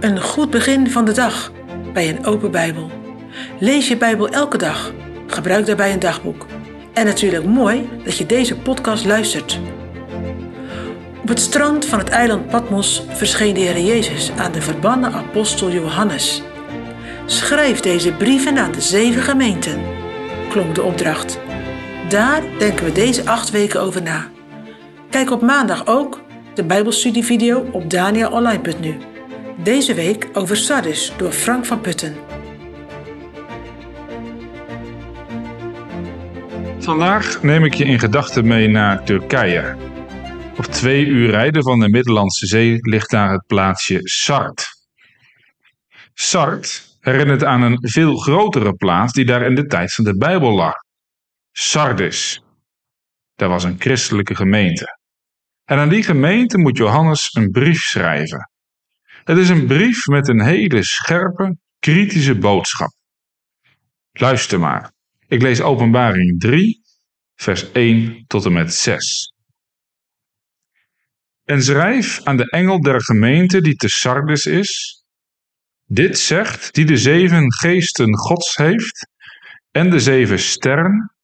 Een 0.00 0.20
goed 0.20 0.50
begin 0.50 0.90
van 0.90 1.04
de 1.04 1.12
dag 1.12 1.52
bij 1.92 2.08
een 2.08 2.26
open 2.26 2.50
Bijbel. 2.50 2.90
Lees 3.58 3.88
je 3.88 3.96
Bijbel 3.96 4.28
elke 4.28 4.58
dag. 4.58 4.92
Gebruik 5.26 5.66
daarbij 5.66 5.92
een 5.92 5.98
dagboek. 5.98 6.46
En 6.92 7.06
natuurlijk 7.06 7.44
mooi 7.44 7.88
dat 8.04 8.16
je 8.16 8.26
deze 8.26 8.56
podcast 8.56 9.04
luistert. 9.04 9.60
Op 11.22 11.28
het 11.28 11.40
strand 11.40 11.84
van 11.84 11.98
het 11.98 12.08
eiland 12.08 12.46
Patmos 12.46 13.02
verscheen 13.08 13.54
de 13.54 13.60
Heer 13.60 13.80
Jezus 13.80 14.30
aan 14.36 14.52
de 14.52 14.62
verbannen 14.62 15.12
apostel 15.12 15.70
Johannes. 15.70 16.42
Schrijf 17.26 17.80
deze 17.80 18.12
brieven 18.12 18.58
aan 18.58 18.72
de 18.72 18.80
zeven 18.80 19.22
gemeenten, 19.22 19.80
klonk 20.50 20.74
de 20.74 20.82
opdracht. 20.82 21.38
Daar 22.08 22.42
denken 22.58 22.84
we 22.84 22.92
deze 22.92 23.26
acht 23.26 23.50
weken 23.50 23.80
over 23.80 24.02
na. 24.02 24.26
Kijk 25.10 25.30
op 25.30 25.42
maandag 25.42 25.86
ook 25.86 26.20
de 26.54 26.64
Bijbelstudievideo 26.64 27.68
op 27.72 27.90
danielonline.nu. 27.90 29.17
Deze 29.62 29.94
week 29.94 30.28
over 30.32 30.56
Sardis 30.56 31.12
door 31.16 31.32
Frank 31.32 31.66
van 31.66 31.80
Putten. 31.80 32.16
Vandaag 36.78 37.42
neem 37.42 37.64
ik 37.64 37.74
je 37.74 37.84
in 37.84 37.98
gedachten 37.98 38.46
mee 38.46 38.68
naar 38.68 39.04
Turkije. 39.04 39.76
Op 40.56 40.64
twee 40.64 41.04
uur 41.06 41.30
rijden 41.30 41.62
van 41.62 41.80
de 41.80 41.88
Middellandse 41.88 42.46
Zee 42.46 42.76
ligt 42.80 43.10
daar 43.10 43.32
het 43.32 43.46
plaatsje 43.46 43.98
Sart. 44.02 44.66
Sart 46.14 46.96
herinnert 47.00 47.44
aan 47.44 47.62
een 47.62 47.78
veel 47.80 48.16
grotere 48.16 48.72
plaats 48.72 49.12
die 49.12 49.24
daar 49.24 49.42
in 49.42 49.54
de 49.54 49.66
tijd 49.66 49.94
van 49.94 50.04
de 50.04 50.16
Bijbel 50.16 50.54
lag. 50.54 50.74
Sardis. 51.52 52.42
Daar 53.34 53.48
was 53.48 53.64
een 53.64 53.76
christelijke 53.78 54.34
gemeente. 54.34 54.98
En 55.64 55.78
aan 55.78 55.88
die 55.88 56.02
gemeente 56.02 56.58
moet 56.58 56.76
Johannes 56.76 57.28
een 57.32 57.50
brief 57.50 57.80
schrijven. 57.80 58.50
Het 59.28 59.38
is 59.38 59.48
een 59.48 59.66
brief 59.66 60.06
met 60.06 60.28
een 60.28 60.42
hele 60.42 60.82
scherpe, 60.82 61.56
kritische 61.78 62.38
boodschap. 62.38 62.92
Luister 64.12 64.60
maar. 64.60 64.92
Ik 65.26 65.42
lees 65.42 65.60
Openbaring 65.60 66.40
3, 66.40 66.80
vers 67.34 67.72
1 67.72 68.24
tot 68.26 68.44
en 68.44 68.52
met 68.52 68.74
6. 68.74 69.32
En 71.44 71.62
schrijf 71.62 72.22
aan 72.24 72.36
de 72.36 72.50
engel 72.50 72.80
der 72.80 73.02
gemeente 73.02 73.60
die 73.60 73.74
te 73.74 73.88
Sardes 73.88 74.46
is. 74.46 75.02
Dit 75.84 76.18
zegt 76.18 76.74
die 76.74 76.84
de 76.84 76.96
zeven 76.96 77.52
geesten 77.52 78.16
Gods 78.16 78.56
heeft 78.56 79.08
en 79.70 79.90
de 79.90 80.00
zeven 80.00 80.38
sterren. 80.38 81.14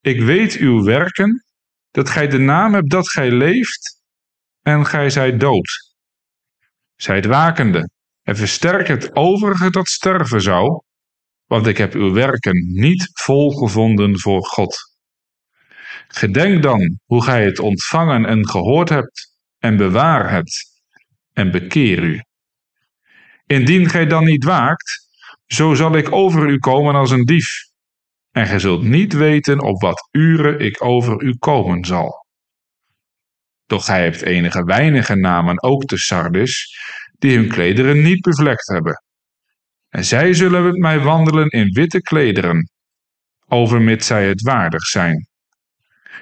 Ik 0.00 0.20
weet 0.20 0.56
uw 0.56 0.82
werken, 0.82 1.44
dat 1.90 2.10
gij 2.10 2.28
de 2.28 2.38
naam 2.38 2.74
hebt 2.74 2.90
dat 2.90 3.10
gij 3.10 3.30
leeft 3.30 4.00
en 4.62 4.86
gij 4.86 5.10
zijt 5.10 5.40
dood. 5.40 5.83
Zijt 6.96 7.26
wakende 7.26 7.90
en 8.22 8.36
versterk 8.36 8.88
het 8.88 9.16
overige 9.16 9.70
dat 9.70 9.88
sterven 9.88 10.42
zou, 10.42 10.82
want 11.46 11.66
ik 11.66 11.78
heb 11.78 11.94
uw 11.94 12.12
werken 12.12 12.72
niet 12.72 13.10
volgevonden 13.12 14.18
voor 14.18 14.44
God. 14.46 14.76
Gedenk 16.08 16.62
dan 16.62 16.98
hoe 17.04 17.22
gij 17.22 17.44
het 17.44 17.58
ontvangen 17.58 18.26
en 18.26 18.48
gehoord 18.48 18.88
hebt, 18.88 19.32
en 19.58 19.76
bewaar 19.76 20.30
het, 20.30 20.80
en 21.32 21.50
bekeer 21.50 22.02
u. 22.02 22.22
Indien 23.46 23.88
gij 23.88 24.06
dan 24.06 24.24
niet 24.24 24.44
waakt, 24.44 25.08
zo 25.46 25.74
zal 25.74 25.96
ik 25.96 26.12
over 26.12 26.48
u 26.48 26.58
komen 26.58 26.94
als 26.94 27.10
een 27.10 27.24
dief, 27.24 27.48
en 28.30 28.46
gij 28.46 28.58
zult 28.58 28.82
niet 28.82 29.12
weten 29.12 29.60
op 29.60 29.80
wat 29.80 30.08
uren 30.10 30.58
ik 30.60 30.84
over 30.84 31.22
u 31.22 31.36
komen 31.38 31.84
zal. 31.84 32.23
Doch 33.74 33.84
gij 33.84 34.02
hebt 34.02 34.22
enige 34.22 34.64
weinige 34.64 35.14
namen 35.14 35.62
ook 35.62 35.84
te 35.84 35.98
Sardis, 35.98 36.76
die 37.18 37.36
hun 37.36 37.48
klederen 37.48 38.02
niet 38.02 38.20
bevlekt 38.20 38.68
hebben. 38.68 39.02
En 39.88 40.04
zij 40.04 40.34
zullen 40.34 40.64
met 40.64 40.76
mij 40.76 41.00
wandelen 41.00 41.48
in 41.48 41.72
witte 41.72 42.00
klederen, 42.00 42.70
overmits 43.48 44.06
zij 44.06 44.28
het 44.28 44.42
waardig 44.42 44.82
zijn. 44.82 45.28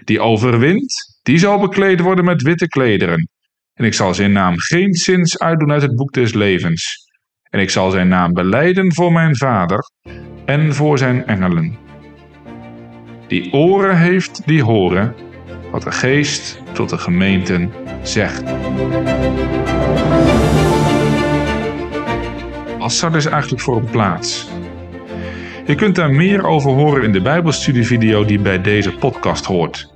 Die 0.05 0.21
overwint, 0.21 0.95
die 1.23 1.39
zal 1.39 1.61
bekleed 1.61 2.01
worden 2.01 2.25
met 2.25 2.43
witte 2.43 2.69
klederen. 2.69 3.29
En 3.75 3.85
ik 3.85 3.95
zal 3.95 4.15
zijn 4.15 4.33
naam 4.33 4.59
geen 4.59 4.95
zins 4.95 5.39
uitdoen 5.39 5.73
uit 5.73 5.83
het 5.83 5.97
boek 5.97 6.13
des 6.13 6.33
levens. 6.33 6.97
En 7.43 7.61
ik 7.61 7.71
zal 7.71 7.91
zijn 7.91 8.09
naam 8.09 8.33
beleiden 8.33 8.95
voor 8.95 9.13
mijn 9.13 9.37
vader 9.37 9.91
en 10.45 10.75
voor 10.75 10.99
zijn 10.99 11.27
engelen. 11.27 11.79
Die 13.29 13.53
oren 13.53 13.99
heeft, 13.99 14.47
die 14.47 14.63
horen 14.63 15.31
wat 15.73 15.83
de 15.83 15.93
geest 15.93 16.63
tot 16.73 16.89
de 16.89 16.99
gemeenten 16.99 17.73
zegt. 18.03 18.43
Assad 22.79 23.15
is 23.15 23.27
eigenlijk 23.27 23.63
voor 23.63 23.77
een 23.77 23.91
plaats. 23.91 24.49
Je 25.67 25.75
kunt 25.75 25.95
daar 25.95 26.11
meer 26.11 26.47
over 26.47 26.71
horen 26.71 27.03
in 27.03 27.13
de 27.13 27.23
Bijbelstudievideo 27.23 28.25
die 28.25 28.39
bij 28.39 28.61
deze 28.61 28.95
podcast 28.95 29.45
hoort. 29.45 29.95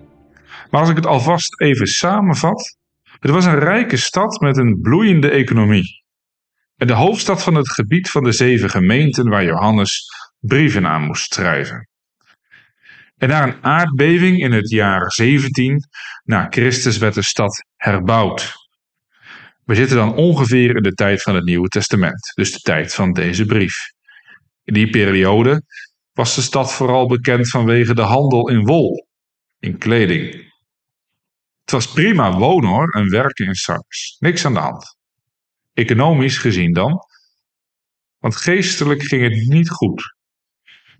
Maar 0.70 0.80
als 0.80 0.90
ik 0.90 0.96
het 0.96 1.06
alvast 1.06 1.60
even 1.60 1.86
samenvat, 1.86 2.76
het 3.18 3.30
was 3.30 3.44
een 3.44 3.58
rijke 3.58 3.96
stad 3.96 4.40
met 4.40 4.56
een 4.56 4.78
bloeiende 4.80 5.30
economie. 5.30 6.04
En 6.76 6.86
de 6.86 6.92
hoofdstad 6.92 7.42
van 7.42 7.54
het 7.54 7.70
gebied 7.70 8.10
van 8.10 8.24
de 8.24 8.32
zeven 8.32 8.70
gemeenten 8.70 9.28
waar 9.28 9.44
Johannes 9.44 10.04
brieven 10.38 10.86
aan 10.86 11.02
moest 11.02 11.34
schrijven. 11.34 11.88
En 13.16 13.28
na 13.28 13.42
een 13.42 13.64
aardbeving 13.64 14.38
in 14.38 14.52
het 14.52 14.70
jaar 14.70 15.12
17 15.12 15.80
na 16.24 16.46
Christus 16.50 16.98
werd 16.98 17.14
de 17.14 17.22
stad 17.22 17.64
herbouwd. 17.76 18.52
We 19.64 19.74
zitten 19.74 19.96
dan 19.96 20.14
ongeveer 20.14 20.76
in 20.76 20.82
de 20.82 20.92
tijd 20.92 21.22
van 21.22 21.34
het 21.34 21.44
Nieuwe 21.44 21.68
Testament, 21.68 22.32
dus 22.34 22.52
de 22.52 22.58
tijd 22.58 22.94
van 22.94 23.12
deze 23.12 23.44
brief. 23.46 23.76
In 24.64 24.74
die 24.74 24.90
periode 24.90 25.62
was 26.12 26.34
de 26.34 26.42
stad 26.42 26.72
vooral 26.72 27.06
bekend 27.06 27.48
vanwege 27.48 27.94
de 27.94 28.02
handel 28.02 28.48
in 28.48 28.64
wol, 28.64 29.06
in 29.58 29.78
kleding. 29.78 30.32
Het 31.60 31.70
was 31.70 31.92
prima 31.92 32.38
wonen 32.38 32.88
en 32.88 33.10
werken 33.10 33.46
in 33.46 33.54
Sardis, 33.54 34.16
niks 34.18 34.44
aan 34.44 34.54
de 34.54 34.60
hand. 34.60 34.96
Economisch 35.72 36.38
gezien 36.38 36.72
dan, 36.72 36.98
want 38.18 38.36
geestelijk 38.36 39.02
ging 39.02 39.22
het 39.22 39.48
niet 39.48 39.70
goed. 39.70 40.15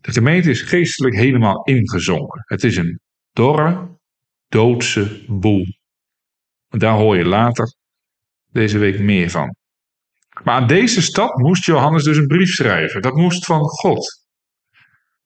De 0.01 0.13
gemeente 0.13 0.51
is 0.51 0.63
geestelijk 0.63 1.15
helemaal 1.15 1.63
ingezonken. 1.65 2.43
Het 2.45 2.65
is 2.65 2.77
een 2.77 3.01
dorre, 3.33 3.99
doodse 4.49 5.25
boel. 5.29 5.65
En 6.69 6.79
daar 6.79 6.97
hoor 6.97 7.17
je 7.17 7.25
later 7.25 7.75
deze 8.51 8.79
week 8.79 8.99
meer 8.99 9.31
van. 9.31 9.57
Maar 10.45 10.55
aan 10.55 10.67
deze 10.67 11.03
stad 11.03 11.37
moest 11.37 11.65
Johannes 11.65 12.05
dus 12.05 12.17
een 12.17 12.27
brief 12.27 12.49
schrijven. 12.49 13.03
Dat 13.03 13.15
moest 13.15 13.45
van 13.45 13.61
God. 13.61 14.27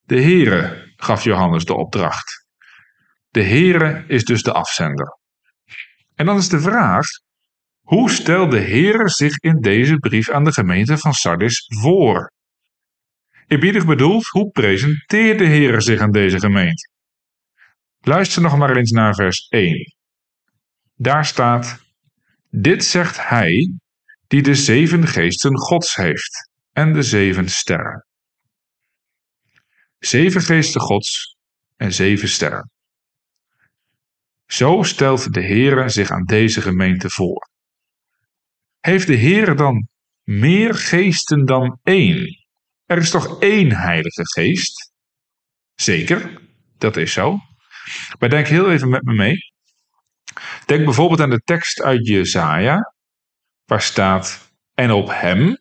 De 0.01 0.23
Heere 0.23 0.93
gaf 0.97 1.25
Johannes 1.25 1.65
de 1.65 1.75
opdracht. 1.75 2.47
De 3.29 3.43
Heere 3.43 4.05
is 4.07 4.25
dus 4.25 4.43
de 4.43 4.53
afzender. 4.53 5.19
En 6.15 6.27
dan 6.27 6.37
is 6.37 6.49
de 6.49 6.61
vraag: 6.61 7.07
hoe 7.81 8.11
stelt 8.11 8.51
de 8.51 8.61
Heere 8.61 9.09
zich 9.09 9.39
in 9.39 9.61
deze 9.61 9.97
brief 9.97 10.31
aan 10.31 10.45
de 10.45 10.53
gemeente 10.53 10.99
van 10.99 11.13
Sardis 11.13 11.65
voor? 11.81 12.33
Eerbiedig 13.51 13.87
bedoeld, 13.87 14.27
hoe 14.27 14.51
presenteert 14.51 15.39
de 15.39 15.47
Heere 15.47 15.81
zich 15.81 16.01
aan 16.01 16.11
deze 16.11 16.39
gemeente? 16.39 16.91
Luister 18.01 18.43
nog 18.43 18.57
maar 18.57 18.77
eens 18.77 18.91
naar 18.91 19.15
vers 19.15 19.49
1. 19.49 19.95
Daar 20.95 21.25
staat: 21.25 21.81
dit 22.51 22.85
zegt 22.85 23.29
hij 23.29 23.75
die 24.27 24.43
de 24.43 24.55
zeven 24.55 25.07
geesten 25.07 25.59
Gods 25.59 25.95
heeft 25.95 26.51
en 26.73 26.93
de 26.93 27.03
zeven 27.03 27.49
sterren. 27.49 28.07
Zeven 29.99 30.41
geesten 30.41 30.81
Gods 30.81 31.37
en 31.77 31.93
zeven 31.93 32.29
sterren. 32.29 32.71
Zo 34.47 34.83
stelt 34.83 35.33
de 35.33 35.43
Heere 35.43 35.89
zich 35.89 36.11
aan 36.11 36.25
deze 36.25 36.61
gemeente 36.61 37.11
voor. 37.11 37.51
Heeft 38.81 39.07
de 39.07 39.17
Heere 39.17 39.55
dan 39.55 39.89
meer 40.23 40.75
geesten 40.75 41.45
dan 41.45 41.79
één? 41.83 42.40
Er 42.91 42.99
is 42.99 43.11
toch 43.11 43.41
één 43.41 43.73
Heilige 43.73 44.27
Geest? 44.27 44.93
Zeker, 45.75 46.41
dat 46.79 46.97
is 46.97 47.13
zo. 47.13 47.39
Maar 48.19 48.29
denk 48.29 48.47
heel 48.47 48.71
even 48.71 48.89
met 48.89 49.03
me 49.03 49.15
mee. 49.15 49.37
Denk 50.67 50.85
bijvoorbeeld 50.85 51.21
aan 51.21 51.31
de 51.31 51.43
tekst 51.45 51.83
uit 51.83 52.07
Jesaja, 52.07 52.95
waar 53.65 53.83
staat: 53.83 54.53
En 54.75 54.91
op 54.91 55.09
hem, 55.11 55.59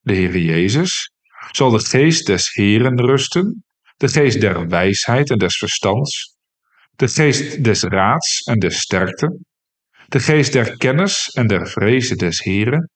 de 0.00 0.12
Heer 0.12 0.38
Jezus, 0.38 1.10
zal 1.50 1.70
de 1.70 1.84
geest 1.84 2.26
des 2.26 2.52
Heren 2.52 3.00
rusten, 3.00 3.64
de 3.96 4.08
geest 4.08 4.40
der 4.40 4.68
wijsheid 4.68 5.30
en 5.30 5.38
des 5.38 5.56
verstands, 5.56 6.36
de 6.96 7.08
geest 7.08 7.64
des 7.64 7.82
raads 7.82 8.42
en 8.42 8.58
des 8.58 8.78
sterkte, 8.78 9.38
de 10.08 10.20
geest 10.20 10.52
der 10.52 10.76
kennis 10.76 11.30
en 11.30 11.46
der 11.46 11.66
vrezen 11.68 12.16
des 12.16 12.40
Heren. 12.40 12.90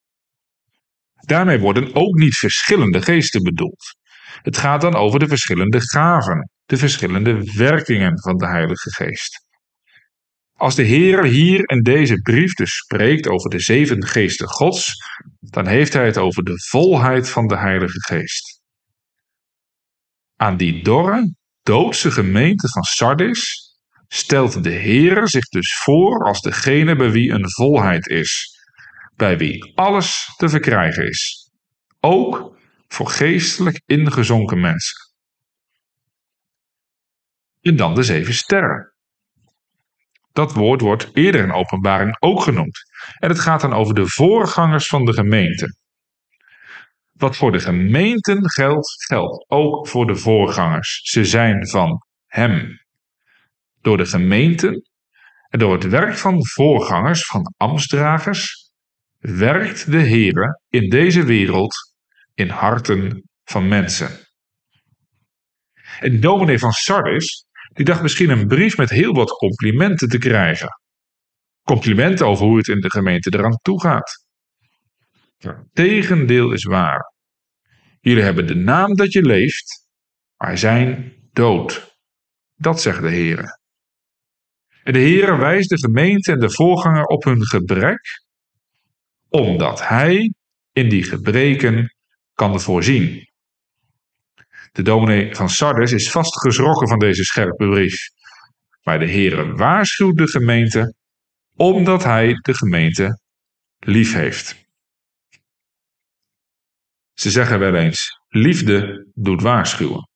Daarmee 1.25 1.59
worden 1.59 1.95
ook 1.95 2.15
niet 2.15 2.37
verschillende 2.37 3.01
geesten 3.01 3.43
bedoeld. 3.43 3.95
Het 4.41 4.57
gaat 4.57 4.81
dan 4.81 4.95
over 4.95 5.19
de 5.19 5.27
verschillende 5.27 5.81
gaven, 5.81 6.49
de 6.65 6.77
verschillende 6.77 7.51
werkingen 7.53 8.21
van 8.21 8.37
de 8.37 8.47
Heilige 8.47 8.91
Geest. 8.91 9.49
als 10.53 10.75
de 10.75 10.83
Heer 10.83 11.23
hier 11.23 11.69
in 11.69 11.81
deze 11.81 12.21
brief 12.21 12.53
dus 12.53 12.75
spreekt 12.75 13.27
over 13.27 13.49
de 13.49 13.59
zeven 13.59 14.05
geesten 14.05 14.47
Gods, 14.47 14.95
dan 15.39 15.67
heeft 15.67 15.93
hij 15.93 16.05
het 16.05 16.17
over 16.17 16.43
de 16.43 16.63
volheid 16.69 17.29
van 17.29 17.47
de 17.47 17.57
Heilige 17.57 18.01
Geest. 18.01 18.61
Aan 20.35 20.57
die 20.57 20.83
dorre, 20.83 21.33
doodse 21.63 22.11
gemeente 22.11 22.67
van 22.67 22.83
Sardis 22.83 23.69
stelt 24.07 24.63
de 24.63 24.69
Heer 24.69 25.27
zich 25.27 25.47
dus 25.47 25.73
voor 25.83 26.25
als 26.25 26.41
degene 26.41 26.95
bij 26.95 27.11
wie 27.11 27.31
een 27.31 27.49
volheid 27.49 28.07
is, 28.07 28.59
bij 29.21 29.37
wie 29.37 29.71
alles 29.75 30.33
te 30.37 30.49
verkrijgen 30.49 31.07
is, 31.07 31.51
ook 31.99 32.57
voor 32.87 33.07
geestelijk 33.07 33.81
ingezonken 33.85 34.59
mensen. 34.59 35.11
En 37.61 37.75
dan 37.75 37.95
de 37.95 38.03
zeven 38.03 38.33
sterren. 38.33 38.93
Dat 40.31 40.53
woord 40.53 40.81
wordt 40.81 41.09
eerder 41.13 41.43
in 41.43 41.51
openbaring 41.51 42.15
ook 42.19 42.41
genoemd. 42.41 42.79
En 43.19 43.29
het 43.29 43.39
gaat 43.39 43.61
dan 43.61 43.73
over 43.73 43.95
de 43.95 44.07
voorgangers 44.07 44.87
van 44.87 45.05
de 45.05 45.13
gemeente. 45.13 45.75
Wat 47.11 47.37
voor 47.37 47.51
de 47.51 47.59
gemeenten 47.59 48.49
geldt, 48.49 49.05
geldt 49.05 49.45
ook 49.49 49.87
voor 49.87 50.05
de 50.05 50.15
voorgangers. 50.15 50.99
Ze 51.03 51.25
zijn 51.25 51.67
van 51.67 52.05
Hem. 52.25 52.79
Door 53.81 53.97
de 53.97 54.05
gemeenten 54.05 54.89
en 55.49 55.59
door 55.59 55.73
het 55.73 55.87
werk 55.87 56.17
van 56.17 56.45
voorgangers, 56.47 57.25
van 57.25 57.53
ambtsdragers, 57.57 58.70
werkt 59.21 59.91
de 59.91 59.97
Heer 59.97 60.61
in 60.69 60.89
deze 60.89 61.23
wereld 61.23 61.75
in 62.33 62.49
harten 62.49 63.23
van 63.43 63.67
mensen. 63.67 64.09
En 65.99 66.19
dominee 66.19 66.59
van 66.59 66.71
Sardis 66.71 67.45
die 67.73 67.85
dacht 67.85 68.01
misschien 68.01 68.29
een 68.29 68.47
brief 68.47 68.77
met 68.77 68.89
heel 68.89 69.13
wat 69.13 69.29
complimenten 69.29 70.09
te 70.09 70.17
krijgen. 70.17 70.69
Complimenten 71.61 72.27
over 72.27 72.45
hoe 72.45 72.57
het 72.57 72.67
in 72.67 72.79
de 72.79 72.89
gemeente 72.89 73.37
eraan 73.37 73.57
toe 73.61 73.81
gaat. 73.81 74.25
Tegendeel 75.73 76.51
is 76.51 76.63
waar. 76.63 77.13
Jullie 77.99 78.23
hebben 78.23 78.47
de 78.47 78.55
naam 78.55 78.95
dat 78.95 79.11
je 79.11 79.21
leeft, 79.21 79.87
maar 80.37 80.57
zijn 80.57 81.13
dood. 81.31 81.95
Dat 82.55 82.81
zegt 82.81 83.01
de 83.01 83.09
Heer. 83.09 83.59
En 84.83 84.93
de 84.93 84.99
Heer 84.99 85.37
wijst 85.37 85.69
de 85.69 85.79
gemeente 85.79 86.31
en 86.31 86.39
de 86.39 86.51
voorganger 86.51 87.03
op 87.03 87.23
hun 87.23 87.45
gebrek, 87.45 87.99
omdat 89.31 89.87
Hij 89.87 90.33
in 90.71 90.89
die 90.89 91.03
gebreken 91.03 91.95
kan 92.33 92.61
voorzien. 92.61 93.29
De 94.71 94.81
dominee 94.81 95.35
van 95.35 95.49
Sardes 95.49 95.91
is 95.91 96.11
vast 96.11 96.41
geschrokken 96.41 96.87
van 96.87 96.99
deze 96.99 97.23
scherpe 97.23 97.69
brief. 97.69 98.09
Maar 98.83 98.99
de 98.99 99.09
Heere 99.09 99.55
waarschuwt 99.55 100.17
de 100.17 100.27
gemeente 100.27 100.93
omdat 101.55 102.03
hij 102.03 102.33
de 102.33 102.53
gemeente 102.53 103.19
lief 103.79 104.13
heeft. 104.13 104.65
Ze 107.13 107.29
zeggen 107.29 107.59
wel 107.59 107.75
eens: 107.75 108.19
liefde 108.27 109.07
doet 109.13 109.41
waarschuwen. 109.41 110.09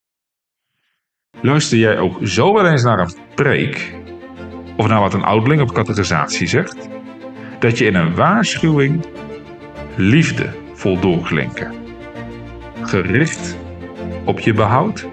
Luister 1.41 1.77
jij 1.77 1.97
ook 1.97 2.27
zo 2.27 2.53
wel 2.53 2.67
eens 2.67 2.83
naar 2.83 2.99
een 2.99 3.15
preek, 3.35 3.95
of 4.77 4.87
naar 4.87 4.99
wat 4.99 5.13
een 5.13 5.23
ouderling 5.23 5.61
op 5.61 5.73
categorisatie 5.73 6.47
zegt, 6.47 6.94
dat 7.65 7.77
je 7.77 7.85
in 7.85 7.95
een 7.95 8.15
waarschuwing 8.15 9.05
liefde 9.95 10.49
vol 10.73 10.99
doorklinken, 10.99 11.73
gericht 12.81 13.57
op 14.25 14.39
je 14.39 14.53
behoud 14.53 15.07